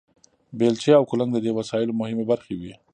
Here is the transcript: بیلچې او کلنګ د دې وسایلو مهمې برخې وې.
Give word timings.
بیلچې 0.57 0.91
او 0.99 1.03
کلنګ 1.09 1.31
د 1.33 1.37
دې 1.45 1.51
وسایلو 1.59 1.97
مهمې 2.01 2.23
برخې 2.31 2.53
وې. 2.59 2.73